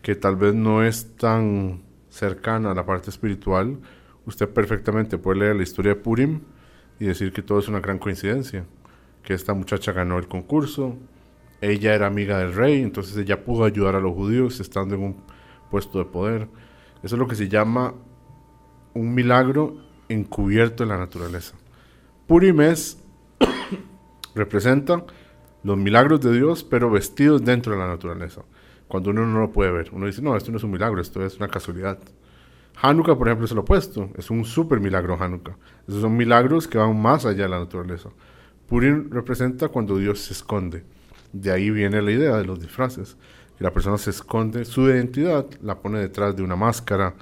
[0.00, 3.78] que tal vez no es tan cercana a la parte espiritual,
[4.26, 6.40] usted perfectamente puede leer la historia de Purim
[6.98, 8.66] y decir que todo es una gran coincidencia.
[9.22, 10.96] Que esta muchacha ganó el concurso,
[11.60, 15.16] ella era amiga del rey, entonces ella pudo ayudar a los judíos estando en un
[15.70, 16.48] puesto de poder.
[17.02, 17.94] Eso es lo que se llama
[18.94, 19.76] un milagro
[20.08, 21.56] encubierto en la naturaleza.
[22.26, 23.02] Purim es,
[24.34, 25.04] representa
[25.62, 28.42] los milagros de Dios, pero vestidos dentro de la naturaleza.
[28.90, 31.24] Cuando uno no lo puede ver, uno dice, no, esto no es un milagro, esto
[31.24, 32.00] es una casualidad.
[32.82, 35.56] Hanukkah, por ejemplo, es lo opuesto, es un super milagro Hanukkah.
[35.86, 38.10] Esos son milagros que van más allá de la naturaleza.
[38.66, 40.82] Purim representa cuando Dios se esconde.
[41.32, 43.16] De ahí viene la idea de los disfraces.
[43.56, 47.14] Que la persona se esconde su identidad, la pone detrás de una máscara,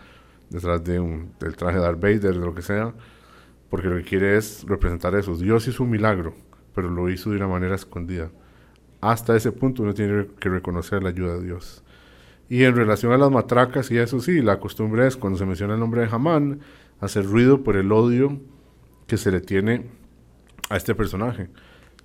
[0.49, 2.95] detrás de un, del traje de Darth Vader, de lo que sea,
[3.69, 5.37] porque lo que quiere es representar eso.
[5.37, 6.33] Dios hizo un milagro,
[6.75, 8.31] pero lo hizo de una manera escondida.
[9.01, 11.83] Hasta ese punto uno tiene que reconocer la ayuda de Dios.
[12.49, 15.75] Y en relación a las matracas, y eso sí, la costumbre es cuando se menciona
[15.75, 16.61] el nombre de Hamán,
[17.01, 18.41] hacer ruido por el odio
[19.07, 19.87] que se le tiene
[20.71, 21.49] a este personaje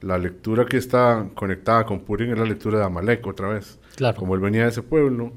[0.04, 3.80] la lectura que está conectada con Purim es la lectura de Amalek otra vez.
[3.96, 4.18] Claro.
[4.18, 5.32] Como él venía de ese pueblo,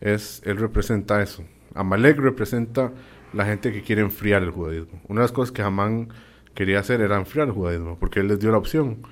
[0.00, 1.44] es, él representa eso.
[1.74, 2.92] Amalek representa
[3.32, 5.00] la gente que quiere enfriar el judaísmo.
[5.06, 6.08] Una de las cosas que Hamán
[6.54, 9.02] quería hacer era enfriar el judaísmo, porque él les dio la opción.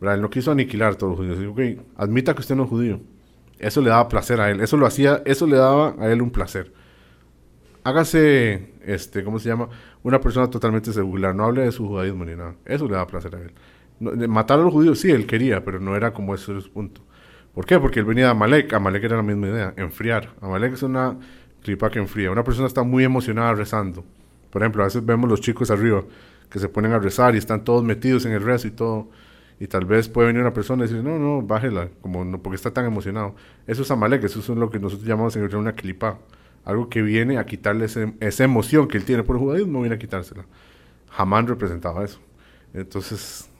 [0.00, 1.56] Él no quiso aniquilar a todos los judíos.
[1.56, 3.00] Dijo, admita que usted no es judío.
[3.58, 4.60] Eso le daba placer a él.
[4.60, 6.72] Eso lo hacía, eso le daba a él un placer.
[7.84, 9.68] hágase, este, ¿cómo se llama?
[10.02, 12.54] Una persona totalmente secular, no hable de su judaísmo ni nada.
[12.64, 13.52] Eso le da placer a él.
[14.28, 17.02] Matar a los judíos, sí, él quería, pero no era como ese punto.
[17.54, 17.78] ¿Por qué?
[17.78, 18.72] Porque él venía de Amalek.
[18.72, 20.30] Amalek era la misma idea, enfriar.
[20.40, 21.18] Amalek es una
[21.62, 22.30] clipa que enfría.
[22.30, 24.04] Una persona está muy emocionada rezando.
[24.50, 26.02] Por ejemplo, a veces vemos los chicos arriba
[26.48, 29.08] que se ponen a rezar y están todos metidos en el rezo y todo.
[29.60, 32.56] Y tal vez puede venir una persona y decir, no, no, bájela, como no, porque
[32.56, 33.34] está tan emocionado.
[33.66, 36.18] Eso es Amalek, eso es lo que nosotros llamamos en el una clipa.
[36.64, 39.98] Algo que viene a quitarle esa emoción que él tiene por el judaísmo, viene a
[39.98, 40.46] quitársela.
[41.10, 42.20] Jamás representaba eso.
[42.72, 43.50] Entonces,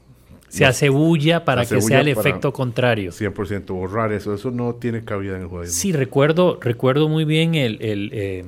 [0.50, 3.12] se hace bulla para que sea el efecto contrario.
[3.12, 5.74] 100% borrar eso, eso no tiene cabida en el judaísmo.
[5.74, 8.44] Sí, recuerdo, recuerdo muy bien el, eh,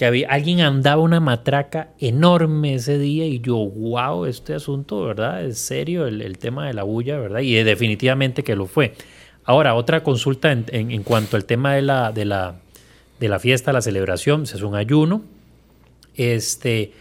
[0.00, 5.44] que había, alguien andaba una matraca enorme ese día y yo, wow, este asunto, ¿verdad?
[5.44, 7.40] Es serio el, tema de la bulla, ¿verdad?
[7.40, 8.94] Y definitivamente que lo fue.
[9.44, 12.62] Ahora, otra consulta en, en, cuanto al tema de la, de la,
[13.20, 15.20] de la fiesta, la celebración, hace un ayuno.
[16.16, 16.94] Este,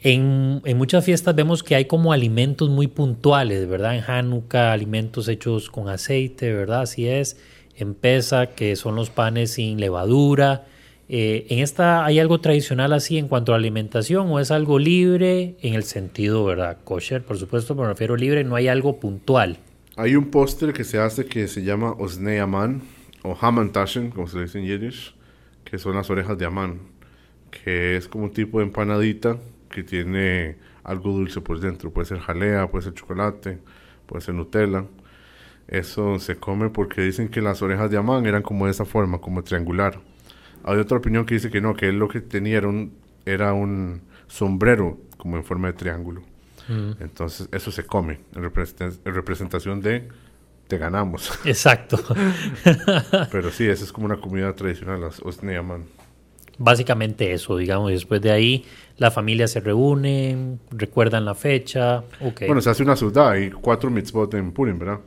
[0.00, 3.96] en, muchas fiestas vemos que hay como alimentos muy puntuales, ¿verdad?
[3.96, 6.80] En Hanukkah, alimentos hechos con aceite, ¿verdad?
[6.80, 7.36] Así es.
[7.76, 10.64] En Pesa, que son los panes sin levadura.
[11.10, 15.56] Eh, ¿En esta hay algo tradicional así en cuanto a alimentación o es algo libre
[15.62, 16.78] en el sentido, ¿verdad?
[16.84, 19.58] Kosher, por supuesto, me refiero libre, no hay algo puntual.
[19.96, 22.82] Hay un postre que se hace que se llama Osnei Aman
[23.22, 25.14] o Hamantashen, como se dice en Yiddish,
[25.64, 26.78] que son las orejas de Amán,
[27.50, 29.38] que es como un tipo de empanadita
[29.70, 31.90] que tiene algo dulce por dentro.
[31.90, 33.58] Puede ser jalea, puede ser chocolate,
[34.06, 34.84] puede ser Nutella.
[35.68, 39.20] Eso se come porque dicen que las orejas de Amán eran como de esa forma,
[39.20, 40.00] como triangular.
[40.64, 42.92] Hay otra opinión que dice que no, que él lo que tenía era un,
[43.24, 46.22] era un sombrero como en forma de triángulo.
[46.68, 47.02] Mm.
[47.02, 48.42] Entonces eso se come en,
[49.04, 50.08] representación de
[50.68, 51.32] te ganamos.
[51.44, 51.98] Exacto.
[53.32, 55.84] Pero sí, esa es como una comida tradicional, las Osneaman.
[56.58, 58.64] Básicamente eso, digamos, después de ahí
[58.96, 62.02] la familia se reúne, recuerdan la fecha.
[62.46, 65.00] Bueno, se hace una ciudad, hay cuatro mitzvot en Purim, ¿verdad?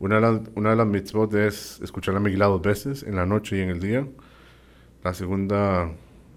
[0.00, 3.26] Una de, las, una de las mitzvot es escuchar la Megillah dos veces, en la
[3.26, 4.06] noche y en el día.
[5.08, 5.90] La segunda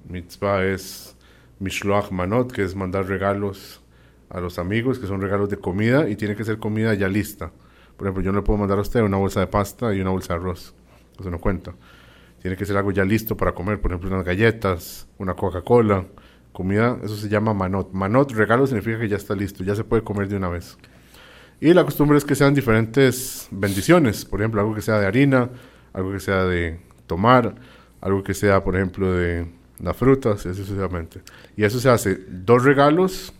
[0.08, 1.18] mitzvah es
[1.60, 3.82] Mishloach Manot, que es mandar regalos
[4.30, 7.52] a los amigos, que son regalos de comida y tiene que ser comida ya lista.
[7.98, 10.12] Por ejemplo, yo no le puedo mandar a usted una bolsa de pasta y una
[10.12, 10.74] bolsa de arroz.
[11.20, 11.74] Eso no cuenta.
[12.42, 16.06] Tiene que ser algo ya listo para comer, por ejemplo, unas galletas, una Coca-Cola,
[16.54, 17.92] comida, eso se llama manot.
[17.92, 20.78] Manot, regalo, significa que ya está listo, ya se puede comer de una vez.
[21.60, 25.50] Y la costumbre es que sean diferentes bendiciones, por ejemplo, algo que sea de harina,
[25.92, 27.56] algo que sea de tomar,
[28.02, 29.48] algo que sea, por ejemplo, de
[29.82, 31.22] las frutas, y así sucesivamente.
[31.56, 33.34] Y eso se hace dos regalos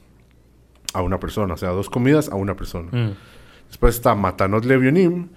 [0.94, 2.90] a una persona, o sea, dos comidas a una persona.
[2.92, 3.16] Mm.
[3.68, 5.30] Después está Matanot Levionim,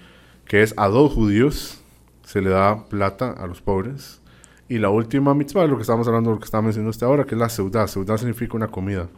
[0.46, 1.80] que es a dos judíos,
[2.24, 4.20] se le da plata a los pobres.
[4.68, 7.34] Y la última mitzvah, lo que estamos hablando, lo que estamos mencionando hasta ahora, que
[7.34, 7.86] es la seudá.
[7.86, 9.08] Seudá significa una comida,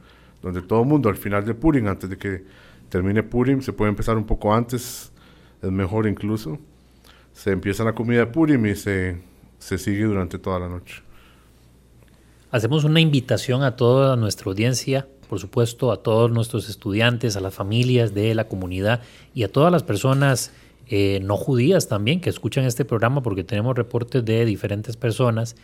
[0.42, 2.45] donde todo el mundo al final de Purim, antes de que
[2.88, 5.12] termine Purim, se puede empezar un poco antes,
[5.62, 6.59] es mejor incluso.
[7.33, 9.21] Se empieza la comida de Purim y se,
[9.59, 11.03] se sigue durante toda la noche.
[12.51, 17.55] Hacemos una invitación a toda nuestra audiencia, por supuesto, a todos nuestros estudiantes, a las
[17.55, 19.03] familias de la comunidad
[19.35, 20.53] y a todas las personas
[20.88, 25.57] eh, no judías también que escuchan este programa, porque tenemos reportes de diferentes personas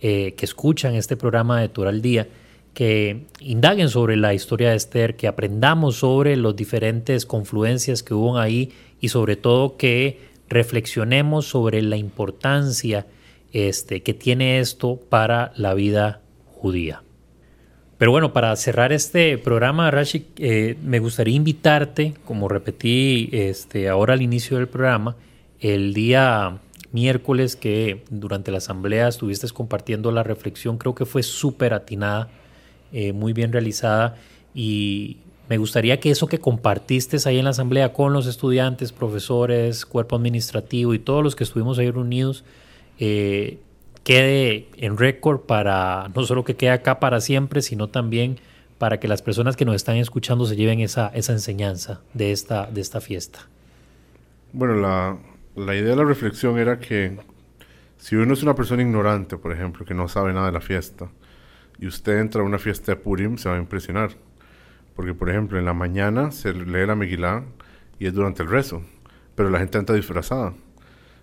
[0.00, 2.28] eh, que escuchan este programa de Torah al Día,
[2.72, 8.38] que indaguen sobre la historia de Esther, que aprendamos sobre las diferentes confluencias que hubo
[8.38, 13.06] ahí y sobre todo que reflexionemos sobre la importancia
[13.52, 17.02] este, que tiene esto para la vida judía.
[17.98, 24.14] Pero bueno, para cerrar este programa, Rashid, eh, me gustaría invitarte, como repetí este, ahora
[24.14, 25.16] al inicio del programa,
[25.60, 26.60] el día
[26.92, 32.28] miércoles que durante la asamblea estuviste compartiendo la reflexión, creo que fue súper atinada,
[32.92, 34.16] eh, muy bien realizada
[34.54, 35.18] y
[35.50, 40.16] me gustaría que eso que compartiste ahí en la asamblea con los estudiantes, profesores, cuerpo
[40.16, 42.44] administrativo y todos los que estuvimos ahí reunidos,
[43.00, 43.58] eh,
[44.04, 48.38] quede en récord para no solo que quede acá para siempre, sino también
[48.78, 52.66] para que las personas que nos están escuchando se lleven esa, esa enseñanza de esta,
[52.66, 53.40] de esta fiesta.
[54.52, 55.18] Bueno, la,
[55.56, 57.18] la idea de la reflexión era que
[57.98, 61.10] si uno es una persona ignorante, por ejemplo, que no sabe nada de la fiesta,
[61.78, 64.10] y usted entra a una fiesta de Purim, se va a impresionar.
[64.94, 67.44] Porque, por ejemplo, en la mañana se lee la Megilá
[67.98, 68.82] y es durante el rezo,
[69.34, 70.54] pero la gente entra disfrazada.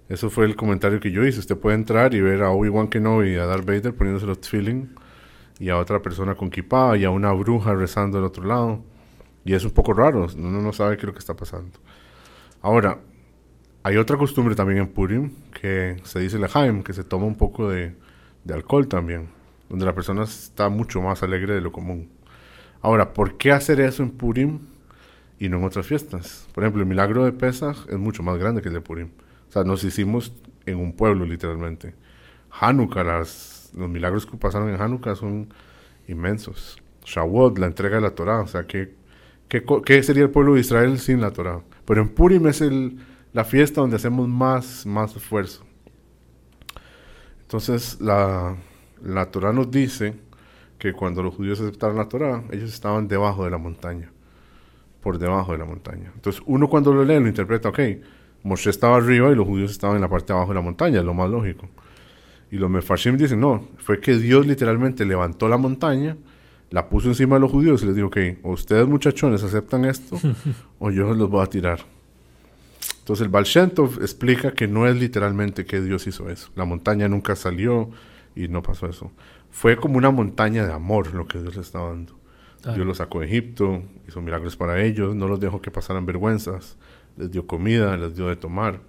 [0.10, 1.39] Eso fue el comentario que yo hice.
[1.39, 4.88] Usted puede entrar y ver a Obi-Wan Kenobi a Darth Vader poniéndose los feeling
[5.60, 8.84] y a otra persona con kippah y a una bruja rezando al otro lado.
[9.43, 11.80] Y es un poco raro, uno no sabe qué es lo que está pasando.
[12.62, 13.00] Ahora,
[13.84, 17.70] hay otra costumbre también en Purim que se dice Lehaim, que se toma un poco
[17.70, 17.96] de,
[18.43, 19.30] de alcohol también,
[19.70, 22.10] donde la persona está mucho más alegre de lo común.
[22.82, 24.60] Ahora, ¿por qué hacer eso en Purim
[25.39, 26.48] y no en otras fiestas?
[26.54, 29.10] Por ejemplo, el milagro de Pesach es mucho más grande que el de Purim.
[29.63, 30.34] Nos hicimos
[30.65, 31.93] en un pueblo literalmente.
[32.60, 35.54] Hanukkah, los milagros que pasaron en Hanukkah son
[36.08, 36.78] inmensos.
[37.06, 38.93] Shavuot, la entrega de la Torah, o sea, ¿qué,
[39.48, 41.62] qué, sería el pueblo de Israel sin la Torah?
[41.86, 42.62] Pero en Purim es
[43.32, 45.65] la fiesta donde hacemos más, más esfuerzo.
[47.41, 48.58] Entonces, la,
[49.02, 50.15] la Torah nos dice
[50.78, 54.12] que cuando los judíos aceptaron la Torah, ellos estaban debajo de la montaña,
[55.02, 56.12] por debajo de la montaña.
[56.13, 57.80] Entonces, uno cuando lo lee lo interpreta, ok,
[58.43, 61.00] Moshe estaba arriba y los judíos estaban en la parte de abajo de la montaña,
[61.00, 61.67] es lo más lógico.
[62.52, 66.15] Y los mefarshim dicen, no, fue que Dios literalmente levantó la montaña,
[66.69, 70.17] la puso encima de los judíos y les dijo, ok, o ustedes muchachones aceptan esto,
[70.80, 71.80] o yo los voy a tirar.
[73.00, 73.45] Entonces el Baal
[74.02, 76.50] explica que no es literalmente que Dios hizo eso.
[76.56, 77.89] La montaña nunca salió
[78.36, 79.12] y no pasó eso.
[79.50, 82.17] Fue como una montaña de amor lo que Dios les estaba dando.
[82.63, 86.76] Dios los sacó de Egipto, hizo milagros para ellos, no los dejó que pasaran vergüenzas,
[87.17, 88.80] les dio comida, les dio de tomar.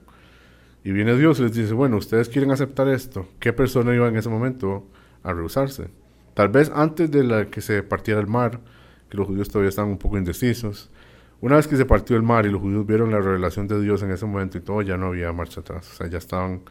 [0.85, 3.29] Y viene Dios y les dice, bueno, ustedes quieren aceptar esto.
[3.41, 4.87] ¿Qué persona iba en ese momento
[5.23, 5.89] a rehusarse?
[6.35, 8.61] Tal vez antes de que se partiera el mar,
[9.11, 10.91] que los judíos todavía estaban un poco indecisos,
[11.41, 14.03] una vez que se partió el mar y los judíos vieron la revelación de Dios
[14.03, 15.89] en ese momento y todo, ya no había marcha atrás.
[15.93, 16.63] O sea, ya estaban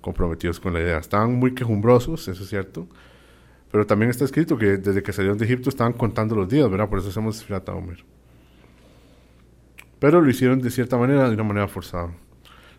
[0.00, 0.98] comprometidos con la idea.
[0.98, 2.86] Estaban muy quejumbrosos, eso es cierto.
[3.70, 6.88] Pero también está escrito que desde que salieron de Egipto estaban contando los días, ¿verdad?
[6.88, 8.04] Por eso hacemos Fiat Omer.
[10.02, 12.10] Pero lo hicieron de cierta manera, de una manera forzada.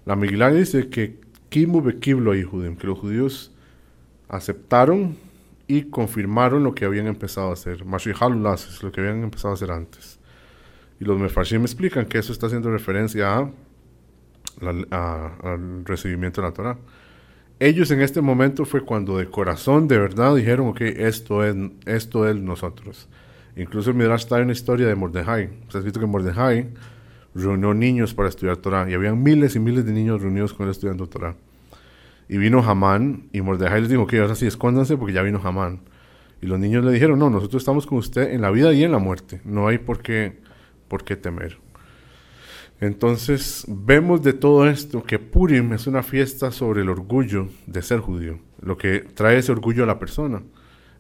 [0.06, 3.56] La Migilá dice que que los judíos
[4.28, 5.16] aceptaron
[5.66, 7.86] y confirmaron lo que habían empezado a hacer.
[7.86, 10.20] lo que habían empezado a hacer antes.
[11.00, 13.50] Y los Mefarshim explican que eso está haciendo referencia a,
[15.44, 16.78] al recibimiento de la Torah.
[17.58, 21.56] Ellos en este momento fue cuando de corazón, de verdad, dijeron, ok, esto es,
[21.86, 23.08] esto es nosotros.
[23.56, 25.52] Incluso el Midrash está en una historia de Mordejai.
[25.70, 26.68] Se ha escrito que Mordejai
[27.36, 28.90] reunió niños para estudiar Torah.
[28.90, 31.36] Y habían miles y miles de niños reunidos con él estudiando Torah.
[32.30, 35.82] Y vino Hamán y Mordejai les dijo, ok, ahora sí, escóndanse porque ya vino Hamán.
[36.42, 38.92] Y los niños le dijeron, no, nosotros estamos con usted en la vida y en
[38.92, 39.42] la muerte.
[39.46, 40.42] No hay por qué
[40.94, 41.58] por qué temer.
[42.80, 48.00] Entonces vemos de todo esto que Purim es una fiesta sobre el orgullo de ser
[48.00, 50.44] judío, lo que trae ese orgullo a la persona.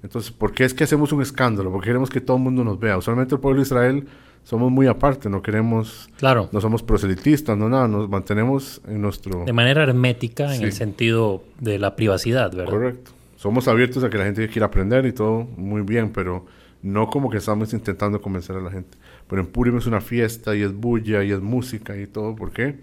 [0.02, 1.72] Entonces, ¿por qué es que hacemos un escándalo?
[1.72, 2.98] Porque queremos que todo el mundo nos vea.
[2.98, 4.08] Usualmente el pueblo de Israel
[4.44, 6.50] somos muy aparte, no queremos, claro.
[6.52, 9.46] no somos proselitistas, no nada, nos mantenemos en nuestro...
[9.46, 12.72] De manera hermética en el sentido de la privacidad, ¿verdad?
[12.72, 13.12] Correcto.
[13.38, 16.46] Somos abiertos a que la gente quiera aprender y todo muy bien, pero
[16.82, 18.98] no como que estamos intentando convencer a la gente.
[19.28, 22.36] Pero en Purim es una fiesta y es bulla y es música y todo.
[22.36, 22.76] ¿Por qué?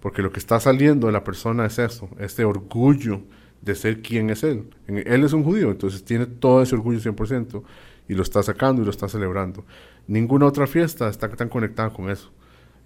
[0.00, 3.20] Porque lo que está saliendo de la persona es eso, este orgullo
[3.60, 4.64] de ser quien es él.
[4.86, 7.62] Él es un judío, entonces tiene todo ese orgullo 100%
[8.08, 9.64] y lo está sacando y lo está celebrando.
[10.06, 12.30] Ninguna otra fiesta está tan conectada con eso.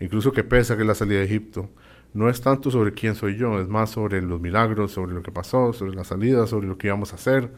[0.00, 1.68] Incluso que pesa que la salida de Egipto.
[2.14, 5.32] No es tanto sobre quién soy yo, es más sobre los milagros, sobre lo que
[5.32, 7.52] pasó, sobre la salida, sobre lo que íbamos a hacer.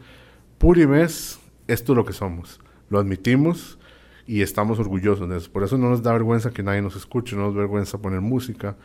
[0.57, 3.77] Purim es esto lo que somos lo admitimos
[4.25, 5.51] y estamos orgullosos de eso.
[5.51, 8.21] Por eso no nos da vergüenza que nadie nos escuche, no nos da vergüenza poner
[8.21, 8.75] música,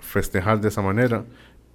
[0.00, 1.24] festejar de esa manera,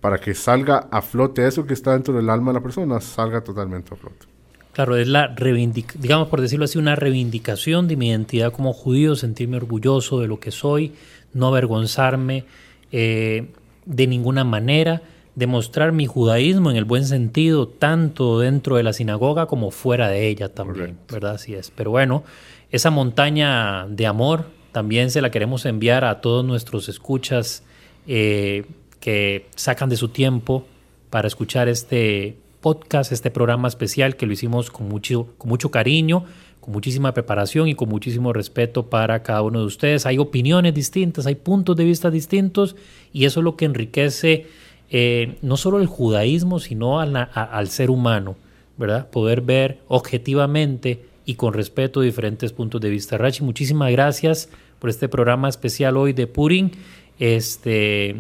[0.02, 3.44] para que salga a flote eso que está dentro del alma de la persona, salga
[3.44, 4.35] totalmente a flote.
[4.76, 9.16] Claro, es la reivindicación, digamos por decirlo así, una reivindicación de mi identidad como judío,
[9.16, 10.92] sentirme orgulloso de lo que soy,
[11.34, 12.44] no avergonzarme
[12.92, 13.48] eh,
[13.86, 15.02] de ninguna manera
[15.34, 20.28] demostrar mi judaísmo en el buen sentido, tanto dentro de la sinagoga como fuera de
[20.28, 21.36] ella también, ¿verdad?
[21.36, 21.72] Así es.
[21.72, 22.26] Pero bueno,
[22.70, 27.64] esa montaña de amor también se la queremos enviar a todos nuestros escuchas
[28.08, 28.66] eh,
[29.00, 30.68] que sacan de su tiempo
[31.10, 36.26] para escuchar este podcast, este programa especial que lo hicimos con mucho, con mucho cariño,
[36.60, 40.08] con muchísima preparación y con muchísimo respeto para cada uno de ustedes.
[40.08, 42.76] Hay opiniones distintas, hay puntos de vista distintos
[43.14, 44.48] y eso es lo que enriquece
[44.90, 48.36] eh, no solo el judaísmo, sino al ser humano,
[48.78, 49.12] ¿verdad?
[49.12, 53.16] Poder ver objetivamente y con respeto diferentes puntos de vista.
[53.20, 54.50] Rachi, muchísimas gracias
[54.80, 56.72] por este programa especial hoy de Purim.
[57.20, 58.16] Este,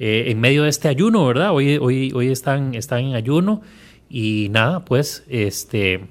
[0.00, 1.52] eh, en medio de este ayuno, ¿verdad?
[1.52, 3.60] Hoy, hoy, hoy están, están en ayuno
[4.08, 6.06] y nada, pues, este,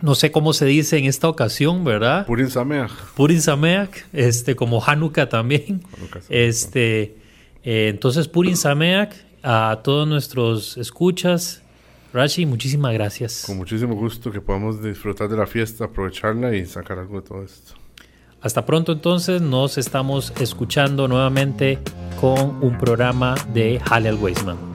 [0.00, 2.24] no sé cómo se dice en esta ocasión, ¿verdad?
[2.24, 2.90] Purim Sameach.
[3.14, 5.82] Purim Sameach, este, como Hanukkah también.
[6.30, 7.18] este,
[7.62, 11.62] eh, entonces, Purin Sameak, a todos nuestros escuchas,
[12.14, 13.44] Rashi, muchísimas gracias.
[13.46, 17.42] Con muchísimo gusto que podamos disfrutar de la fiesta, aprovecharla y sacar algo de todo
[17.44, 17.74] esto.
[18.40, 21.78] Hasta pronto entonces, nos estamos escuchando nuevamente
[22.20, 24.67] con un programa de Halel Weisman.